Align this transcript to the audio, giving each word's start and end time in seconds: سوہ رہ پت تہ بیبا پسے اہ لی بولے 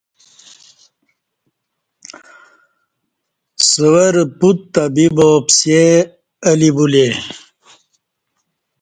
سوہ 3.69 4.05
رہ 4.13 4.23
پت 4.39 4.57
تہ 4.73 4.83
بیبا 4.93 5.29
پسے 5.45 5.79
اہ 6.47 6.53
لی 6.59 6.69
بولے 6.75 7.07